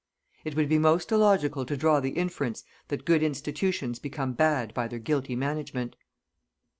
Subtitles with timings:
[0.43, 4.87] It would be most illogical to draw the inference that good institutions become bad by
[4.87, 5.95] their guilty management.